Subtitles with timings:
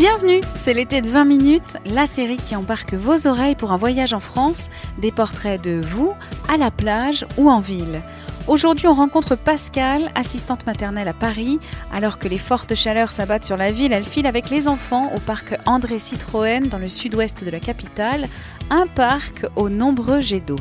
[0.00, 4.14] Bienvenue, c'est l'été de 20 minutes, la série qui embarque vos oreilles pour un voyage
[4.14, 6.14] en France, des portraits de vous,
[6.48, 8.00] à la plage ou en ville.
[8.48, 11.60] Aujourd'hui, on rencontre Pascal, assistante maternelle à Paris.
[11.92, 15.18] Alors que les fortes chaleurs s'abattent sur la ville, elle file avec les enfants au
[15.18, 18.26] parc André Citroën dans le sud-ouest de la capitale,
[18.70, 20.60] un parc aux nombreux jets d'eau.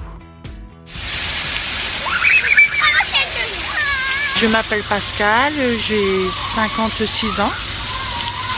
[4.36, 5.54] Je m'appelle Pascal,
[5.88, 7.52] j'ai 56 ans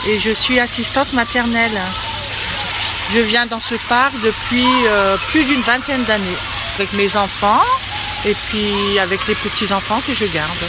[0.08, 1.80] et je suis assistante maternelle.
[3.14, 6.38] Je viens dans ce parc depuis euh, plus d'une vingtaine d'années
[6.76, 7.62] avec mes enfants
[8.24, 10.64] et puis avec les petits-enfants que je garde.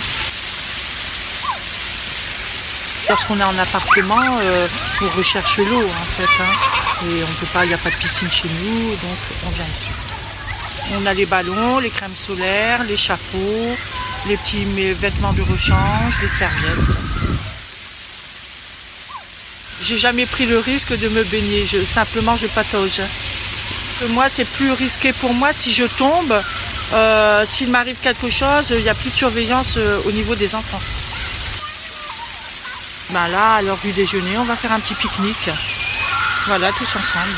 [3.10, 4.68] Lorsqu'on est en appartement, euh,
[5.02, 6.44] on recherche l'eau en fait.
[6.44, 7.08] hein.
[7.08, 9.66] et on peut pas, il n'y a pas de piscine chez nous, donc on vient
[9.74, 9.90] ici.
[10.96, 13.76] On a les ballons, les crèmes solaires, les chapeaux,
[14.28, 16.98] les petits vêtements de rechange, les serviettes.
[19.86, 23.02] J'ai jamais pris le risque de me baigner, simplement je patauge.
[24.00, 26.34] Que Moi, c'est plus risqué pour moi si je tombe.
[26.94, 30.56] euh, S'il m'arrive quelque chose, il n'y a plus de surveillance euh, au niveau des
[30.56, 30.82] enfants.
[33.10, 35.50] Ben là, à l'heure du déjeuner, on va faire un petit pique-nique.
[36.48, 37.38] Voilà, tous ensemble.